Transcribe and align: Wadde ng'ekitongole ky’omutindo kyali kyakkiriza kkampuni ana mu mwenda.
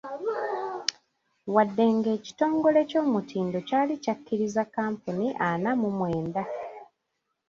Wadde 1.53 1.85
ng'ekitongole 1.95 2.81
ky’omutindo 2.89 3.57
kyali 3.67 3.93
kyakkiriza 4.03 4.63
kkampuni 4.65 5.27
ana 5.49 5.69
mu 5.81 5.89
mwenda. 5.97 6.43